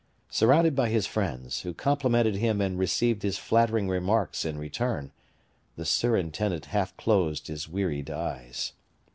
[0.31, 5.11] Surrounded by his friends, who complimented him and received his flattering remarks in return,
[5.75, 8.73] the surintendant half closed his wearied eyes.